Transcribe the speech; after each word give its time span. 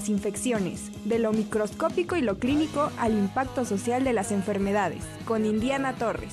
las 0.00 0.08
infecciones, 0.08 0.90
de 1.04 1.18
lo 1.18 1.30
microscópico 1.30 2.16
y 2.16 2.22
lo 2.22 2.38
clínico 2.38 2.90
al 2.96 3.12
impacto 3.12 3.66
social 3.66 4.02
de 4.02 4.14
las 4.14 4.32
enfermedades, 4.32 5.04
con 5.26 5.44
Indiana 5.44 5.94
Torres. 5.94 6.32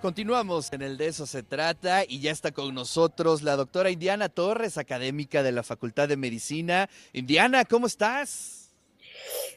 Continuamos 0.00 0.72
en 0.72 0.80
el 0.80 0.96
de 0.96 1.08
eso 1.08 1.26
se 1.26 1.42
trata 1.42 2.04
y 2.08 2.20
ya 2.20 2.30
está 2.30 2.52
con 2.52 2.74
nosotros 2.74 3.42
la 3.42 3.54
doctora 3.54 3.90
Indiana 3.90 4.30
Torres, 4.30 4.78
académica 4.78 5.42
de 5.42 5.52
la 5.52 5.62
Facultad 5.62 6.08
de 6.08 6.16
Medicina. 6.16 6.88
Indiana, 7.12 7.66
¿cómo 7.66 7.86
estás? 7.86 8.70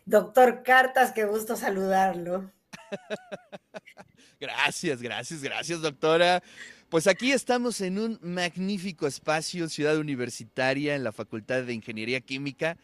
Doctor 0.06 0.64
Cartas, 0.64 1.14
qué 1.14 1.24
gusto 1.24 1.56
saludarlo. 1.56 2.52
gracias, 4.42 5.02
gracias, 5.02 5.42
gracias, 5.42 5.82
doctora. 5.82 6.44
Pues 6.90 7.06
aquí 7.06 7.32
estamos 7.32 7.82
en 7.82 8.00
un 8.00 8.20
magnífico 8.24 9.06
espacio, 9.06 9.70
Ciudad 9.70 9.98
Universitaria, 9.98 10.96
en 10.96 11.04
la 11.04 11.12
Facultad 11.12 11.62
de 11.62 11.74
Ingeniería 11.74 12.20
Química. 12.20 12.78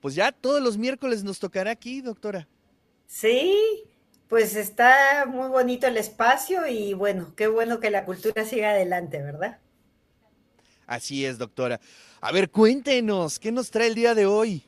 Pues 0.00 0.16
ya 0.16 0.32
todos 0.32 0.60
los 0.60 0.78
miércoles 0.78 1.22
nos 1.22 1.38
tocará 1.38 1.70
aquí, 1.70 2.00
doctora. 2.00 2.48
Sí, 3.06 3.56
pues 4.26 4.56
está 4.56 5.26
muy 5.28 5.48
bonito 5.48 5.86
el 5.86 5.96
espacio 5.96 6.66
y 6.66 6.92
bueno, 6.94 7.34
qué 7.36 7.46
bueno 7.46 7.78
que 7.78 7.90
la 7.90 8.04
cultura 8.04 8.44
siga 8.44 8.70
adelante, 8.70 9.22
¿verdad? 9.22 9.58
Así 10.88 11.24
es, 11.24 11.38
doctora. 11.38 11.80
A 12.20 12.32
ver, 12.32 12.50
cuéntenos, 12.50 13.38
¿qué 13.38 13.52
nos 13.52 13.70
trae 13.70 13.86
el 13.86 13.94
día 13.94 14.16
de 14.16 14.26
hoy? 14.26 14.64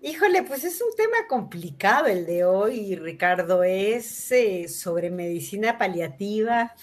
Híjole, 0.00 0.42
pues 0.42 0.64
es 0.64 0.82
un 0.82 0.92
tema 0.96 1.28
complicado 1.28 2.06
el 2.06 2.26
de 2.26 2.44
hoy, 2.44 2.96
Ricardo. 2.96 3.62
Es 3.62 4.32
eh, 4.32 4.66
sobre 4.66 5.08
medicina 5.10 5.78
paliativa 5.78 6.74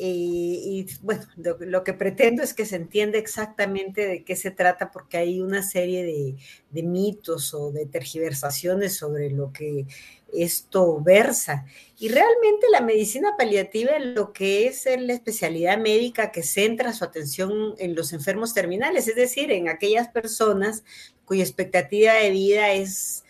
y 0.00 0.86
bueno, 1.02 1.22
lo, 1.58 1.82
que 1.82 1.92
pretendo 1.92 2.42
es 2.42 2.54
que 2.54 2.64
se 2.64 2.76
entienda 2.76 3.18
exactamente 3.18 4.06
de 4.06 4.24
qué 4.24 4.36
se 4.36 4.50
trata, 4.50 4.90
porque 4.90 5.16
hay 5.16 5.40
una 5.40 5.62
serie 5.62 6.04
de, 6.04 6.36
de, 6.70 6.82
mitos 6.84 7.52
o 7.52 7.72
de 7.72 7.86
tergiversaciones 7.86 8.96
sobre 8.96 9.30
lo 9.30 9.52
que 9.52 9.86
esto 10.32 11.00
versa. 11.00 11.66
Y 11.98 12.08
realmente 12.08 12.66
la 12.70 12.80
medicina 12.80 13.34
paliativa, 13.36 13.98
lo 13.98 14.32
que 14.32 14.66
es 14.66 14.86
la 14.98 15.12
especialidad 15.12 15.78
médica 15.78 16.30
que 16.30 16.42
centra 16.42 16.92
su 16.92 17.04
atención 17.04 17.74
en 17.78 17.94
los 17.94 18.12
enfermos 18.12 18.54
terminales, 18.54 19.08
es 19.08 19.16
decir, 19.16 19.50
en 19.50 19.68
aquellas 19.68 20.08
personas 20.08 20.84
cuya 21.24 21.42
expectativa 21.42 22.14
de 22.14 22.30
vida 22.30 22.72
es 22.72 23.24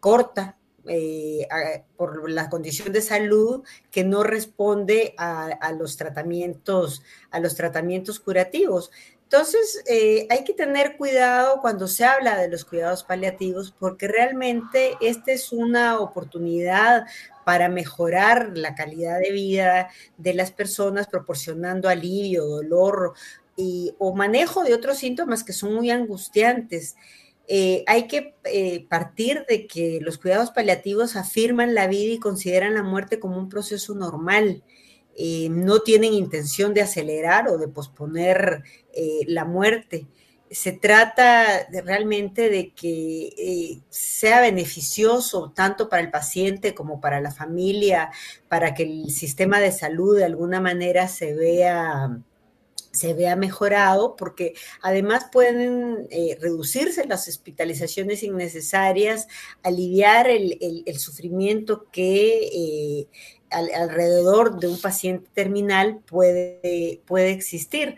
corta, 0.00 0.57
eh, 0.88 1.46
por 1.96 2.30
la 2.30 2.48
condición 2.48 2.92
de 2.92 3.00
salud 3.00 3.62
que 3.90 4.04
no 4.04 4.22
responde 4.22 5.14
a, 5.18 5.72
los 5.78 5.96
tratamientos, 5.96 7.02
a 7.30 7.40
los 7.40 7.54
tratamientos 7.54 8.20
curativos. 8.20 8.90
Entonces, 9.24 9.82
eh, 9.86 10.26
hay 10.30 10.42
que 10.42 10.54
tener 10.54 10.96
cuidado 10.96 11.60
cuando 11.60 11.86
se 11.86 12.06
habla 12.06 12.38
de 12.38 12.48
los 12.48 12.64
cuidados 12.64 13.04
paliativos, 13.04 13.74
porque 13.78 14.08
realmente 14.08 14.96
esta 15.02 15.32
es 15.32 15.52
una 15.52 16.00
oportunidad 16.00 17.04
para 17.44 17.68
mejorar 17.68 18.52
la 18.54 18.74
calidad 18.74 19.20
de 19.20 19.32
vida 19.32 19.90
de 20.16 20.32
las 20.32 20.50
personas, 20.50 21.08
proporcionando 21.08 21.90
alivio, 21.90 22.46
dolor 22.46 23.12
y, 23.54 23.94
o 23.98 24.14
manejo 24.14 24.64
de 24.64 24.72
otros 24.72 24.96
síntomas 24.96 25.44
que 25.44 25.52
son 25.52 25.74
muy 25.74 25.90
angustiantes. 25.90 26.96
Eh, 27.50 27.82
hay 27.86 28.06
que 28.06 28.34
eh, 28.44 28.86
partir 28.90 29.46
de 29.48 29.66
que 29.66 30.00
los 30.02 30.18
cuidados 30.18 30.50
paliativos 30.50 31.16
afirman 31.16 31.74
la 31.74 31.86
vida 31.86 32.12
y 32.12 32.18
consideran 32.18 32.74
la 32.74 32.82
muerte 32.82 33.18
como 33.18 33.38
un 33.38 33.48
proceso 33.48 33.94
normal. 33.94 34.62
Eh, 35.16 35.48
no 35.50 35.80
tienen 35.80 36.12
intención 36.12 36.74
de 36.74 36.82
acelerar 36.82 37.48
o 37.48 37.56
de 37.56 37.66
posponer 37.66 38.62
la 39.26 39.44
muerte. 39.44 40.06
Se 40.50 40.72
trata 40.72 41.66
realmente 41.84 42.50
de 42.50 42.72
que 42.72 43.80
sea 43.90 44.40
beneficioso 44.40 45.52
tanto 45.54 45.88
para 45.88 46.02
el 46.02 46.10
paciente 46.10 46.74
como 46.74 47.00
para 47.00 47.20
la 47.20 47.30
familia, 47.30 48.10
para 48.48 48.74
que 48.74 48.82
el 48.84 49.10
sistema 49.10 49.60
de 49.60 49.72
salud 49.72 50.16
de 50.16 50.24
alguna 50.24 50.60
manera 50.60 51.08
se 51.08 51.34
vea 51.34 52.20
se 52.98 53.14
vea 53.14 53.36
mejorado, 53.36 54.16
porque 54.16 54.54
además 54.82 55.26
pueden 55.30 56.06
eh, 56.10 56.36
reducirse 56.40 57.06
las 57.06 57.28
hospitalizaciones 57.28 58.22
innecesarias, 58.22 59.28
aliviar 59.62 60.28
el, 60.28 60.98
sufrimiento 60.98 61.86
que 61.92 62.48
eh, 62.52 63.06
alrededor 63.50 64.58
de 64.58 64.66
un 64.66 64.80
paciente 64.80 65.28
terminal 65.32 66.00
puede, 66.06 67.00
puede 67.06 67.30
existir. 67.30 67.96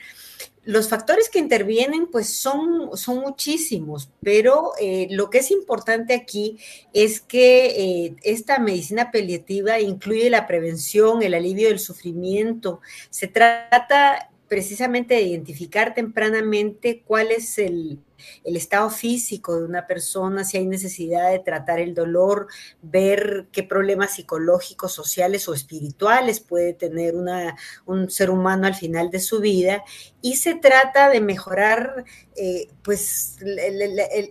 Los 0.62 0.91
factores 0.91 1.31
que 1.31 1.39
intervienen, 1.39 2.06
pues 2.06 2.28
son, 2.28 2.97
son 2.97 3.21
muchísimos, 3.21 4.10
pero 4.22 4.72
eh, 4.78 5.09
lo 5.10 5.31
que 5.31 5.39
es 5.39 5.50
importante 5.50 6.12
aquí 6.12 6.59
es 6.93 7.21
que 7.21 8.15
esta 8.22 8.59
medicina 8.59 9.10
paliativa 9.10 9.81
incluye 9.81 10.28
la 10.28 10.47
prevención, 10.47 11.22
el 11.22 11.33
alivio 11.33 11.69
del 11.69 11.78
sufrimiento. 11.78 12.81
Se 13.09 13.27
trata 13.27 14.30
precisamente 14.50 15.15
de 15.15 15.22
identificar 15.22 15.94
tempranamente 15.94 17.05
cuál 17.06 17.31
es 17.31 17.56
el, 17.56 18.00
el 18.45 18.57
estado 18.57 18.91
físico 18.91 19.57
de 19.57 19.65
una 19.65 19.87
persona, 19.87 20.45
si 20.45 20.57
hay 20.57 20.67
necesidad 20.67 21.31
de 21.31 21.39
tratar 21.39 21.81
el 21.81 21.95
dolor, 21.95 22.49
ver 22.83 23.49
qué 23.53 23.63
problemas 23.63 24.15
psicológicos, 24.15 24.93
sociales 24.93 25.49
o 25.49 25.55
espirituales 25.55 26.41
puede 26.41 26.75
tener 26.75 27.17
una, 27.17 27.57
un 27.87 28.11
ser 28.11 28.31
humano 28.31 28.67
al 28.67 28.75
final 28.75 29.11
de 29.11 29.21
su 29.21 29.41
vida. 29.41 29.83
Y 30.23 30.37
se 30.37 30.55
trata 30.55 31.09
de 31.09 31.21
mejorar 31.21 32.05
eh, 32.37 32.69
pues 32.83 33.39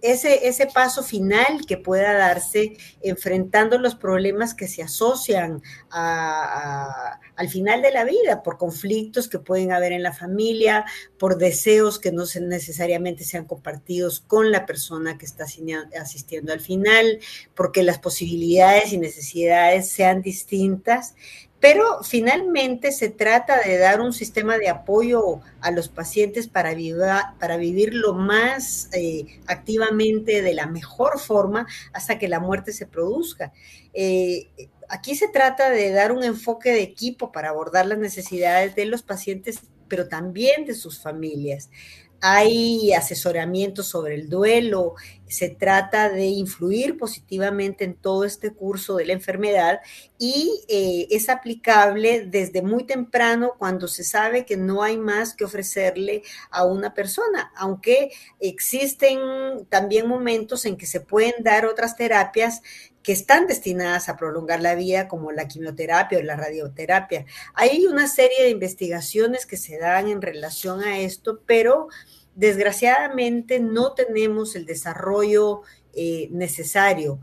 ese, 0.02 0.48
ese 0.48 0.66
paso 0.68 1.04
final 1.04 1.66
que 1.68 1.78
pueda 1.78 2.14
darse 2.14 2.78
enfrentando 3.02 3.78
los 3.78 3.96
problemas 3.96 4.54
que 4.54 4.68
se 4.68 4.82
asocian 4.82 5.62
al 5.90 7.50
final 7.50 7.82
de 7.82 7.92
la 7.92 8.04
vida 8.04 8.44
por 8.44 8.58
conflictos 8.58 9.28
que 9.28 9.40
pueden 9.40 9.72
haber 9.72 9.92
en 9.92 10.04
la 10.04 10.14
familia, 10.14 10.86
por 11.18 11.38
deseos 11.38 12.00
que 12.00 12.12
no 12.12 12.24
necesariamente 12.42 13.24
sean 13.24 13.46
con 14.28 14.52
la 14.52 14.66
persona 14.66 15.18
que 15.18 15.26
está 15.26 15.46
asistiendo 16.00 16.54
al 16.54 16.60
final, 16.60 17.20
porque 17.56 17.84
las 17.84 18.00
posibilidades 18.00 18.94
y 18.94 18.98
necesidades 18.98 19.90
sean 19.90 20.22
distintas, 20.22 21.16
pero 21.60 22.04
finalmente 22.04 22.92
se 22.92 23.10
trata 23.10 23.60
de 23.62 23.78
dar 23.78 24.00
un 24.00 24.14
sistema 24.14 24.58
de 24.58 24.70
apoyo 24.70 25.42
a 25.60 25.72
los 25.72 25.90
pacientes 25.90 26.48
para, 26.48 26.74
para 27.40 27.58
vivir 27.58 27.94
lo 27.94 28.14
más 28.14 28.90
eh, 28.94 29.26
activamente, 29.48 30.42
de 30.42 30.54
la 30.54 30.68
mejor 30.68 31.20
forma, 31.20 31.68
hasta 31.92 32.18
que 32.18 32.30
la 32.30 32.40
muerte 32.40 32.72
se 32.72 32.86
produzca. 32.86 33.52
Eh, 33.94 34.48
aquí 34.88 35.16
se 35.16 35.28
trata 35.28 35.70
de 35.70 35.92
dar 35.92 36.14
un 36.14 36.24
enfoque 36.24 36.72
de 36.72 36.82
equipo 36.82 37.32
para 37.32 37.50
abordar 37.50 37.86
las 37.86 37.98
necesidades 37.98 38.76
de 38.76 38.86
los 38.86 39.04
pacientes, 39.04 39.60
pero 39.90 40.08
también 40.08 40.66
de 40.66 40.76
sus 40.76 41.02
familias 41.02 41.70
hay 42.22 42.94
asesoramiento 42.94 43.84
sobre 43.84 44.16
el 44.16 44.30
duelo, 44.30 44.96
se 45.28 45.50
trata 45.50 46.10
de 46.10 46.26
influir 46.26 46.98
positivamente 46.98 47.86
en 47.86 47.94
todo 47.94 48.24
este 48.24 48.52
curso 48.52 48.96
de 48.96 49.06
la 49.06 49.14
enfermedad 49.14 49.80
y 50.18 50.64
eh, 50.68 51.08
es 51.12 51.30
aplicable 51.30 52.26
desde 52.26 52.62
muy 52.62 52.84
temprano 52.84 53.54
cuando 53.58 53.88
se 53.88 54.04
sabe 54.04 54.46
que 54.46 54.58
no 54.58 54.82
hay 54.82 54.98
más 54.98 55.36
que 55.36 55.46
ofrecerle 55.46 56.24
a 56.50 56.66
una 56.66 56.94
persona, 56.94 57.52
aunque 57.56 58.12
existen 58.40 59.20
también 59.70 60.08
momentos 60.08 60.66
en 60.66 60.78
que 60.78 60.88
se 60.88 61.00
pueden 61.00 61.44
dar 61.44 61.66
otras 61.66 61.96
terapias 61.96 62.62
que 63.04 63.12
están 63.12 63.48
destinadas 63.48 64.10
a 64.10 64.18
prolongar 64.18 64.62
la 64.62 64.76
vida, 64.76 65.08
como 65.08 65.32
la 65.32 65.48
quimioterapia 65.48 66.20
o 66.20 66.24
la 66.24 66.36
radioterapia. 66.36 67.26
Hay 67.54 67.86
una 67.86 68.08
serie 68.08 68.44
de 68.44 68.50
investigaciones 68.50 69.46
que 69.46 69.58
se 69.58 69.78
dan 69.78 70.10
en 70.10 70.22
relación 70.22 70.84
a 70.84 71.00
esto, 71.00 71.42
pero 71.46 71.88
desgraciadamente 72.36 73.60
no 73.60 73.94
tenemos 73.94 74.56
el 74.56 74.66
desarrollo 74.66 75.62
eh, 75.94 76.28
necesario. 76.32 77.20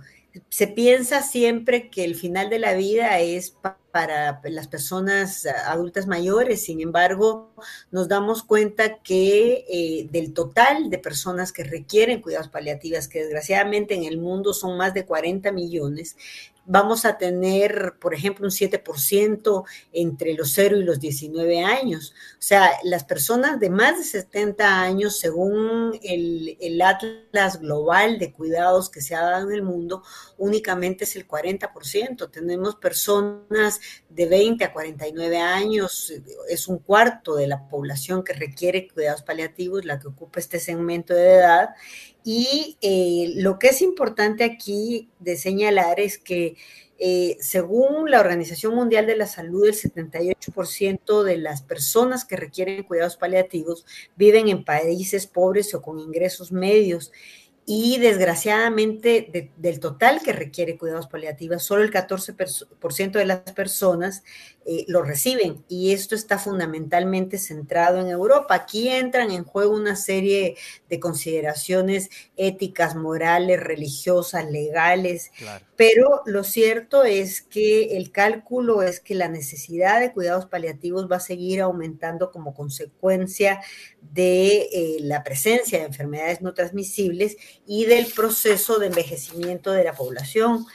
Se 0.49 0.67
piensa 0.67 1.23
siempre 1.23 1.91
que 1.91 2.05
el 2.05 2.15
final 2.15 2.51
de 2.51 2.59
la 2.59 2.75
vida 2.75 3.19
es 3.21 3.57
para 3.93 4.41
las 4.45 4.69
personas 4.69 5.47
adultas 5.47 6.07
mayores, 6.07 6.65
sin 6.65 6.81
embargo, 6.83 7.55
nos 7.91 8.09
damos 8.09 8.43
cuenta 8.43 8.99
que 8.99 9.65
eh, 9.71 10.09
del 10.11 10.35
total 10.35 10.91
de 10.91 10.99
personas 10.99 11.51
que 11.51 11.65
requieren 11.65 12.21
cuidados 12.21 12.49
paliativos, 12.49 13.09
que 13.09 13.21
desgraciadamente 13.21 13.95
en 13.95 14.05
el 14.05 14.19
mundo 14.19 14.53
son 14.53 14.77
más 14.77 14.93
de 14.93 15.07
40 15.07 15.51
millones, 15.53 16.17
vamos 16.67 17.05
a 17.05 17.17
tener, 17.17 17.95
por 18.01 18.15
ejemplo, 18.15 18.45
un 18.45 18.51
7% 18.51 19.65
entre 19.93 20.35
los 20.35 20.53
0 20.53 20.79
y 20.79 20.85
los 20.85 21.01
19 21.01 21.63
años. 21.63 22.15
O 22.33 22.43
sea, 22.43 22.71
las 22.83 23.05
personas 23.05 23.61
de 23.61 23.71
más 23.71 23.99
de 23.99 24.05
70 24.05 24.81
años, 24.81 25.19
según 25.19 25.99
el, 26.03 26.57
el 26.61 26.83
Atlas 26.83 27.61
Global 27.61 28.19
de 28.19 28.33
Cuidados 28.33 28.91
que 28.91 29.01
se 29.01 29.15
ha 29.15 29.23
dado 29.23 29.49
en 29.49 29.55
el 29.55 29.63
mundo, 29.63 30.03
únicamente 30.39 31.05
es 31.05 31.17
el 31.17 31.27
40%. 31.27 32.31
Tenemos 32.31 32.77
personas 32.77 33.81
de 34.09 34.27
20 34.27 34.65
a 34.65 34.73
49 34.73 35.39
años, 35.39 36.13
es 36.49 36.69
un 36.69 36.79
cuarto 36.79 37.37
de 37.37 37.47
la 37.47 37.69
población 37.69 38.25
que 38.25 38.33
requiere 38.33 38.89
cuidados 38.89 39.23
paliativos, 39.23 39.85
la 39.85 39.99
que 39.99 40.09
ocupa 40.09 40.41
este 40.41 40.59
segmento 40.59 41.15
de 41.15 41.35
edad. 41.35 41.71
Y 42.29 42.77
eh, 42.81 43.35
lo 43.37 43.57
que 43.61 43.69
es 43.69 43.81
importante 43.83 44.43
aquí 44.43 45.09
de 45.21 45.37
señalar 45.37 46.01
es 46.01 46.19
que 46.19 46.57
eh, 46.99 47.37
según 47.39 48.11
la 48.11 48.19
Organización 48.19 48.75
Mundial 48.75 49.07
de 49.07 49.15
la 49.15 49.29
Salud, 49.29 49.65
el 49.65 49.75
78% 49.75 51.23
de 51.23 51.37
las 51.37 51.63
personas 51.63 52.25
que 52.25 52.35
requieren 52.35 52.83
cuidados 52.83 53.17
paliativos 53.17 53.87
viven 54.17 54.49
en 54.49 54.65
países 54.65 55.29
pobres 55.29 55.73
o 55.75 55.83
con 55.83 56.01
ingresos 56.01 56.51
medios. 56.51 57.13
Y 57.65 57.99
desgraciadamente 57.99 59.53
del 59.57 59.79
total 59.79 60.21
que 60.21 60.33
requiere 60.33 60.79
cuidados 60.79 61.07
paliativos, 61.07 61.63
solo 61.63 61.85
el 61.85 61.93
14% 61.93 63.13
de 63.13 63.25
las 63.25 63.53
personas 63.53 64.25
eh, 64.69 64.85
lo 64.89 65.03
reciben 65.03 65.65
y 65.69 65.93
esto 65.93 66.17
está 66.17 66.39
fundamentalmente 66.39 67.39
centrado 67.39 68.01
en 68.01 68.09
Europa. 68.09 68.57
Aquí 68.57 68.89
entran 68.89 69.31
en 69.31 69.45
juego 69.45 69.73
una 69.73 69.95
serie 69.95 70.57
de 70.89 70.99
consideraciones 70.99 72.11
éticas, 72.37 72.97
morales, 72.97 73.61
religiosas, 73.61 74.51
legales, 74.51 75.31
pero 75.77 76.23
lo 76.27 76.43
cierto 76.43 77.05
es 77.05 77.43
que 77.43 77.97
el 77.97 78.11
cálculo 78.11 78.83
es 78.83 78.99
que 78.99 79.15
la 79.15 79.29
necesidad 79.29 80.01
de 80.01 80.13
cuidados 80.13 80.47
paliativos 80.47 81.09
va 81.09 81.17
a 81.17 81.21
seguir 81.21 81.61
aumentando 81.61 82.33
como 82.33 82.53
consecuencia 82.53 83.61
de 84.01 84.69
eh, 84.73 84.97
la 85.01 85.23
presencia 85.23 85.79
de 85.79 85.85
enfermedades 85.87 86.43
no 86.43 86.55
transmisibles 86.55 87.37
y 87.67 87.85
del 87.85 88.07
proceso 88.07 88.81
de 88.81 88.87
envejecimiento 88.87 89.71
de 89.71 89.85
la 89.85 89.93
población. 89.93 90.67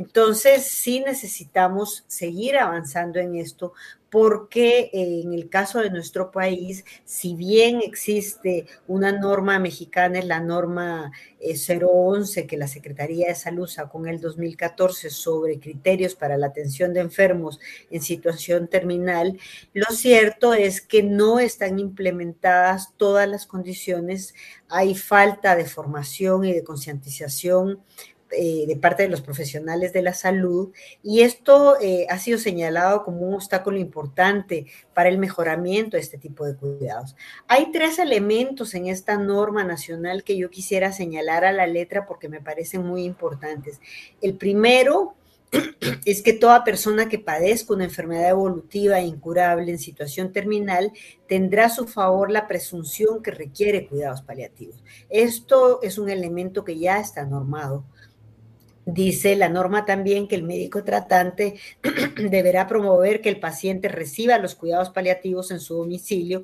Entonces, 0.00 0.64
sí 0.64 1.00
necesitamos 1.00 2.04
seguir 2.06 2.56
avanzando 2.56 3.18
en 3.18 3.36
esto 3.36 3.74
porque 4.08 4.88
eh, 4.94 5.20
en 5.22 5.34
el 5.34 5.50
caso 5.50 5.80
de 5.80 5.90
nuestro 5.90 6.30
país, 6.30 6.86
si 7.04 7.34
bien 7.34 7.80
existe 7.82 8.64
una 8.88 9.12
norma 9.12 9.58
mexicana, 9.58 10.18
es 10.18 10.24
la 10.24 10.40
norma 10.40 11.12
011 11.38 12.40
eh, 12.40 12.46
que 12.46 12.56
la 12.56 12.66
Secretaría 12.66 13.28
de 13.28 13.34
Salud 13.34 13.68
sacó 13.68 14.00
en 14.00 14.14
el 14.14 14.20
2014 14.22 15.10
sobre 15.10 15.60
criterios 15.60 16.14
para 16.14 16.38
la 16.38 16.46
atención 16.46 16.94
de 16.94 17.00
enfermos 17.00 17.60
en 17.90 18.00
situación 18.00 18.68
terminal, 18.68 19.38
lo 19.74 19.94
cierto 19.94 20.54
es 20.54 20.80
que 20.80 21.02
no 21.02 21.40
están 21.40 21.78
implementadas 21.78 22.94
todas 22.96 23.28
las 23.28 23.44
condiciones, 23.46 24.34
hay 24.70 24.94
falta 24.94 25.56
de 25.56 25.66
formación 25.66 26.46
y 26.46 26.54
de 26.54 26.64
concientización 26.64 27.82
eh, 28.32 28.64
de 28.66 28.76
parte 28.76 29.02
de 29.02 29.08
los 29.08 29.22
profesionales 29.22 29.92
de 29.92 30.02
la 30.02 30.14
salud 30.14 30.72
y 31.02 31.22
esto 31.22 31.80
eh, 31.80 32.06
ha 32.08 32.18
sido 32.18 32.38
señalado 32.38 33.02
como 33.02 33.20
un 33.20 33.34
obstáculo 33.34 33.78
importante 33.78 34.66
para 34.94 35.08
el 35.08 35.18
mejoramiento 35.18 35.96
de 35.96 36.02
este 36.02 36.18
tipo 36.18 36.44
de 36.44 36.56
cuidados. 36.56 37.16
Hay 37.48 37.72
tres 37.72 37.98
elementos 37.98 38.74
en 38.74 38.86
esta 38.86 39.16
norma 39.16 39.64
nacional 39.64 40.24
que 40.24 40.36
yo 40.36 40.50
quisiera 40.50 40.92
señalar 40.92 41.44
a 41.44 41.52
la 41.52 41.66
letra 41.66 42.06
porque 42.06 42.28
me 42.28 42.40
parecen 42.40 42.86
muy 42.86 43.04
importantes. 43.04 43.80
El 44.20 44.34
primero 44.34 45.14
es 46.04 46.22
que 46.22 46.32
toda 46.32 46.64
persona 46.64 47.08
que 47.08 47.18
padezca 47.18 47.74
una 47.74 47.84
enfermedad 47.84 48.30
evolutiva 48.30 49.00
e 49.00 49.06
incurable 49.06 49.70
en 49.70 49.78
situación 49.78 50.32
terminal 50.32 50.92
tendrá 51.26 51.66
a 51.66 51.70
su 51.70 51.86
favor 51.86 52.30
la 52.30 52.46
presunción 52.46 53.22
que 53.22 53.30
requiere 53.30 53.86
cuidados 53.86 54.22
paliativos. 54.22 54.82
Esto 55.08 55.80
es 55.82 55.98
un 55.98 56.08
elemento 56.10 56.64
que 56.64 56.78
ya 56.78 57.00
está 57.00 57.24
normado. 57.24 57.84
Dice 58.92 59.36
la 59.36 59.48
norma 59.48 59.84
también 59.84 60.26
que 60.26 60.34
el 60.34 60.42
médico 60.42 60.82
tratante 60.82 61.54
deberá 62.16 62.66
promover 62.66 63.20
que 63.20 63.28
el 63.28 63.38
paciente 63.38 63.88
reciba 63.88 64.38
los 64.38 64.56
cuidados 64.56 64.90
paliativos 64.90 65.52
en 65.52 65.60
su 65.60 65.76
domicilio, 65.76 66.42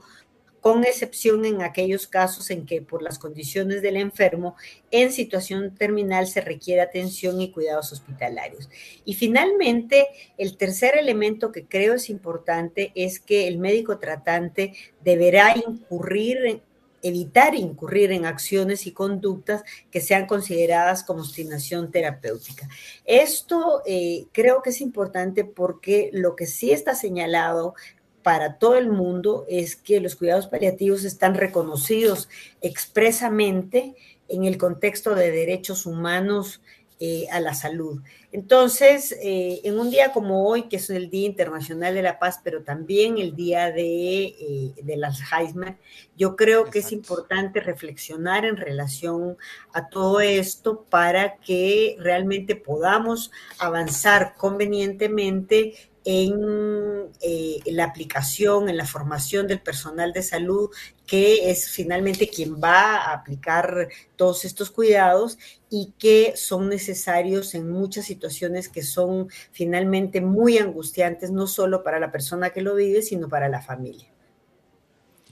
con 0.60 0.84
excepción 0.84 1.44
en 1.44 1.62
aquellos 1.62 2.06
casos 2.06 2.50
en 2.50 2.66
que 2.66 2.82
por 2.82 3.02
las 3.02 3.18
condiciones 3.18 3.82
del 3.82 3.96
enfermo 3.96 4.54
en 4.90 5.12
situación 5.12 5.74
terminal 5.74 6.26
se 6.28 6.40
requiere 6.40 6.82
atención 6.82 7.40
y 7.40 7.50
cuidados 7.50 7.92
hospitalarios. 7.92 8.68
Y 9.04 9.14
finalmente, 9.14 10.06
el 10.38 10.56
tercer 10.56 10.96
elemento 10.96 11.50
que 11.50 11.66
creo 11.66 11.94
es 11.94 12.10
importante 12.10 12.92
es 12.94 13.18
que 13.18 13.48
el 13.48 13.58
médico 13.58 13.98
tratante 13.98 14.72
deberá 15.02 15.54
incurrir 15.56 16.38
en 16.44 16.62
evitar 17.02 17.54
incurrir 17.54 18.12
en 18.12 18.24
acciones 18.24 18.86
y 18.86 18.92
conductas 18.92 19.62
que 19.90 20.00
sean 20.00 20.26
consideradas 20.26 21.02
como 21.02 21.20
obstinación 21.20 21.90
terapéutica. 21.90 22.68
Esto 23.04 23.82
eh, 23.86 24.26
creo 24.32 24.62
que 24.62 24.70
es 24.70 24.80
importante 24.80 25.44
porque 25.44 26.10
lo 26.12 26.36
que 26.36 26.46
sí 26.46 26.72
está 26.72 26.94
señalado 26.94 27.74
para 28.22 28.58
todo 28.58 28.76
el 28.76 28.90
mundo 28.90 29.44
es 29.48 29.76
que 29.76 30.00
los 30.00 30.16
cuidados 30.16 30.48
paliativos 30.48 31.04
están 31.04 31.34
reconocidos 31.34 32.28
expresamente 32.60 33.94
en 34.28 34.44
el 34.44 34.58
contexto 34.58 35.14
de 35.14 35.30
derechos 35.30 35.86
humanos 35.86 36.60
eh, 36.98 37.26
a 37.30 37.40
la 37.40 37.52
salud. 37.52 38.00
Entonces, 38.32 39.14
eh, 39.22 39.60
en 39.64 39.78
un 39.78 39.90
día 39.90 40.12
como 40.12 40.48
hoy, 40.48 40.62
que 40.62 40.76
es 40.76 40.88
el 40.88 41.10
Día 41.10 41.26
Internacional 41.26 41.92
de 41.92 42.00
la 42.00 42.18
Paz, 42.18 42.40
pero 42.42 42.62
también 42.62 43.18
el 43.18 43.36
Día 43.36 43.70
de, 43.70 44.24
eh, 44.24 44.74
del 44.82 45.04
Alzheimer, 45.04 45.76
yo 46.16 46.36
creo 46.36 46.64
que 46.64 46.78
es 46.78 46.92
importante 46.92 47.60
reflexionar 47.60 48.46
en 48.46 48.56
relación 48.56 49.36
a 49.74 49.90
todo 49.90 50.20
esto 50.20 50.86
para 50.88 51.36
que 51.36 51.96
realmente 51.98 52.56
podamos 52.56 53.30
avanzar 53.58 54.34
convenientemente 54.34 55.74
en 56.08 57.10
eh, 57.20 57.58
la 57.66 57.82
aplicación, 57.82 58.68
en 58.68 58.76
la 58.76 58.86
formación 58.86 59.48
del 59.48 59.60
personal 59.60 60.12
de 60.12 60.22
salud, 60.22 60.70
que 61.04 61.50
es 61.50 61.68
finalmente 61.68 62.28
quien 62.28 62.62
va 62.62 62.98
a 62.98 63.12
aplicar 63.12 63.88
todos 64.14 64.44
estos 64.44 64.70
cuidados 64.70 65.36
y 65.68 65.92
que 65.98 66.34
son 66.36 66.68
necesarios 66.68 67.56
en 67.56 67.68
muchas 67.68 68.06
situaciones 68.06 68.68
que 68.68 68.84
son 68.84 69.28
finalmente 69.50 70.20
muy 70.20 70.58
angustiantes, 70.58 71.32
no 71.32 71.48
solo 71.48 71.82
para 71.82 71.98
la 71.98 72.12
persona 72.12 72.50
que 72.50 72.60
lo 72.60 72.76
vive, 72.76 73.02
sino 73.02 73.28
para 73.28 73.48
la 73.48 73.60
familia. 73.60 74.06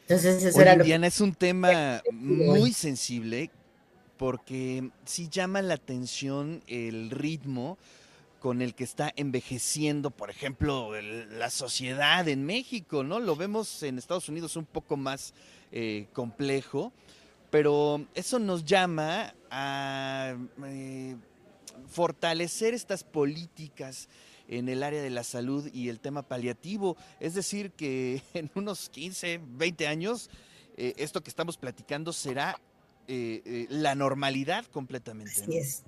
Entonces, 0.01 0.43
eso 0.43 0.61
era 0.61 0.75
Diana, 0.75 1.07
es 1.07 1.21
un 1.21 1.35
tema 1.37 2.03
muy 2.11 2.73
sensible 2.73 3.49
porque 4.17 4.91
sí 5.05 5.29
llama 5.29 5.63
la 5.63 5.75
atención 5.75 6.65
el 6.67 7.11
ritmo 7.11 7.79
con 8.45 8.61
el 8.61 8.75
que 8.75 8.85
está 8.85 9.11
envejeciendo, 9.17 10.11
por 10.11 10.29
ejemplo, 10.29 10.91
la 11.01 11.49
sociedad 11.49 12.29
en 12.29 12.45
México, 12.45 13.03
¿no? 13.03 13.19
Lo 13.19 13.37
vemos 13.37 13.83
en 13.83 13.97
Estados 13.97 14.29
Unidos 14.29 14.57
un 14.57 14.67
poco 14.67 14.99
más 14.99 15.33
eh, 15.73 16.09
complejo, 16.13 16.93
pero 17.49 18.07
eso 18.15 18.39
nos 18.39 18.67
llama 18.67 19.35
a 19.51 20.37
eh, 20.67 21.17
fortalecer 21.89 22.75
estas 22.75 23.03
políticas 23.03 24.11
en 24.47 24.69
el 24.69 24.83
área 24.83 25.01
de 25.01 25.09
la 25.09 25.25
salud 25.25 25.71
y 25.73 25.89
el 25.89 25.99
tema 25.99 26.21
paliativo. 26.21 26.99
Es 27.21 27.33
decir, 27.33 27.71
que 27.71 28.21
en 28.35 28.51
unos 28.57 28.91
15, 28.91 29.41
20 29.43 29.87
años, 29.87 30.29
eh, 30.77 30.93
esto 30.99 31.23
que 31.23 31.31
estamos 31.31 31.57
platicando 31.57 32.13
será 32.13 32.61
la 33.07 33.95
normalidad 33.95 34.67
completamente. 34.67 35.43
Así 35.43 35.57
es. 35.57 35.85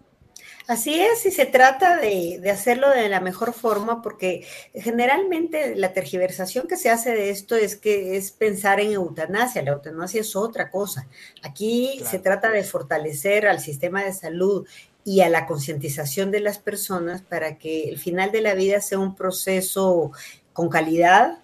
Así 0.66 1.00
es, 1.00 1.24
y 1.26 1.30
se 1.30 1.46
trata 1.46 1.96
de, 1.96 2.42
hacerlo 2.50 2.90
de 2.90 3.08
la 3.08 3.20
mejor 3.20 3.52
forma, 3.52 4.02
porque 4.02 4.44
generalmente 4.74 5.76
la 5.76 5.92
tergiversación 5.92 6.66
que 6.66 6.76
se 6.76 6.90
hace 6.90 7.12
de 7.12 7.30
esto 7.30 7.54
es 7.54 7.76
que 7.76 8.16
es 8.16 8.32
pensar 8.32 8.80
en 8.80 8.92
eutanasia. 8.92 9.62
La 9.62 9.72
eutanasia 9.72 10.22
es 10.22 10.34
otra 10.34 10.70
cosa. 10.70 11.06
Aquí 11.42 12.00
se 12.04 12.18
trata 12.18 12.50
de 12.50 12.64
fortalecer 12.64 13.46
al 13.46 13.60
sistema 13.60 14.02
de 14.02 14.12
salud 14.12 14.66
y 15.04 15.20
a 15.20 15.28
la 15.28 15.46
concientización 15.46 16.32
de 16.32 16.40
las 16.40 16.58
personas 16.58 17.22
para 17.22 17.58
que 17.58 17.88
el 17.88 17.98
final 17.98 18.32
de 18.32 18.40
la 18.40 18.54
vida 18.54 18.80
sea 18.80 18.98
un 18.98 19.14
proceso 19.14 20.10
con 20.52 20.68
calidad, 20.68 21.38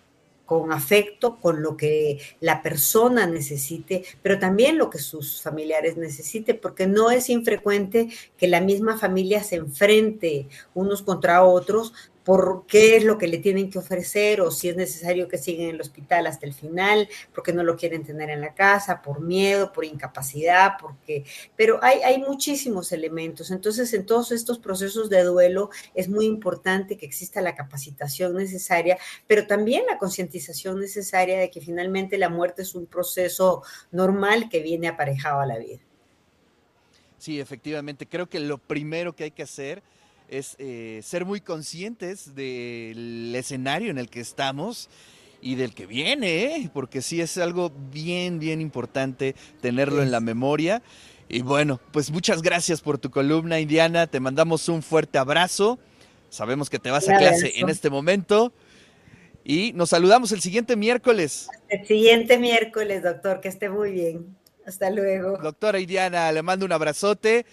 con 0.53 0.71
afecto, 0.71 1.39
con 1.41 1.63
lo 1.63 1.79
que 1.79 2.21
la 2.41 2.61
persona 2.61 3.27
necesite, 3.27 4.05
pero 4.21 4.39
también 4.39 4.77
lo 4.77 4.91
que 4.91 4.99
sus 4.99 5.41
familiares 5.41 5.97
necesiten, 5.97 6.59
porque 6.61 6.87
no 6.87 7.11
es 7.11 7.31
infrecuente 7.31 8.11
que 8.37 8.49
la 8.49 8.61
misma 8.61 8.99
familia 8.99 9.43
se 9.43 9.57
enfrente 9.57 10.49
unos 10.75 11.01
contra 11.01 11.43
otros 11.43 11.95
por 12.25 12.67
qué 12.67 12.97
es 12.97 13.05
lo 13.05 13.19
que 13.19 13.27
le 13.27 13.39
tienen 13.39 13.71
que 13.71 13.79
ofrecer 13.79 14.41
o 14.41 14.51
si 14.51 14.69
es 14.69 14.77
necesario 14.77 15.29
que 15.29 15.39
sigan 15.39 15.67
en 15.67 15.75
el 15.75 15.81
hospital 15.81 16.27
hasta 16.27 16.47
el 16.47 16.55
final, 16.55 17.09
porque 17.35 17.53
no 17.53 17.63
lo 17.63 17.77
quieren 17.77 18.05
tener 18.05 18.31
en 18.31 18.41
la 18.41 18.55
casa, 18.55 19.03
por 19.03 19.21
miedo, 19.21 19.73
por 19.73 19.85
incapacidad, 19.85 20.73
porque... 20.81 21.25
Pero 21.57 21.79
hay, 21.83 22.01
hay 22.01 22.19
muchísimos 22.19 22.93
elementos. 22.93 23.51
Entonces, 23.51 23.93
en 23.95 24.07
todos 24.07 24.33
estos 24.33 24.59
procesos 24.59 25.11
de 25.11 25.23
duelo 25.25 25.71
es 25.95 26.09
muy 26.09 26.27
importante 26.27 26.97
que 26.97 27.07
exista 27.07 27.41
la 27.41 27.55
capacitación 27.55 28.35
necesaria, 28.35 28.99
pero 29.27 29.47
también 29.47 29.85
la 29.87 29.99
concientización 29.99 30.79
necesaria 30.79 31.39
de 31.39 31.51
que 31.51 31.61
finalmente 31.61 32.19
la 32.19 32.29
muerte 32.29 32.63
es 32.63 32.75
un 32.75 32.87
proceso 32.87 33.63
normal 33.91 34.49
que 34.49 34.63
viene 34.63 34.89
aparejado 34.89 35.41
a 35.41 35.47
la 35.47 35.59
vida. 35.59 35.81
Sí, 37.19 37.41
efectivamente. 37.41 38.07
Creo 38.07 38.29
que 38.29 38.41
lo 38.41 38.59
primero 38.59 39.15
que 39.15 39.25
hay 39.25 39.31
que 39.31 39.45
hacer 39.45 39.83
es 40.29 40.57
eh, 40.59 41.01
ser 41.03 41.25
muy 41.25 41.41
conscientes 41.41 42.35
del 42.35 43.33
escenario 43.35 43.91
en 43.91 43.99
el 43.99 44.09
que 44.09 44.21
estamos 44.21 44.89
y 45.41 45.57
del 45.57 45.75
que 45.75 45.87
viene, 45.87 46.45
¿eh? 46.45 46.71
porque 46.73 47.03
sí 47.03 47.21
es 47.21 47.37
algo 47.37 47.73
bien, 47.91 48.39
bien 48.39 48.61
importante 48.61 49.35
tenerlo 49.61 50.03
en 50.03 50.11
la 50.11 50.21
memoria. 50.21 50.83
Y 51.29 51.43
bueno, 51.43 51.81
pues 51.93 52.11
muchas 52.11 52.43
gracias 52.43 52.81
por 52.81 52.99
tu 52.99 53.11
columna, 53.11 53.59
Indiana. 53.59 54.07
Te 54.07 54.21
mandamos 54.21 54.69
un 54.69 54.83
fuerte 54.83 55.19
abrazo. 55.19 55.79
Sabemos 56.29 56.71
que 56.71 56.79
te 56.79 56.91
vas 56.91 57.09
a 57.09 57.17
clase 57.19 57.53
en 57.57 57.69
este 57.69 57.91
momento. 57.91 58.53
Y 59.45 59.73
nos 59.73 59.91
saludamos 59.91 60.31
el 60.33 60.41
siguiente 60.41 60.77
miércoles. 60.77 61.49
El 61.69 61.87
siguiente 61.87 62.39
miércoles, 62.39 63.03
doctor, 63.03 63.41
que 63.41 63.49
esté 63.49 63.69
muy 63.69 63.91
bien. 63.91 64.37
Hasta 64.65 64.91
luego. 64.91 65.39
Doctora 65.39 65.81
Indiana, 65.81 66.31
le 66.31 66.43
mando 66.43 66.65
un 66.65 66.73
abrazote 66.73 67.47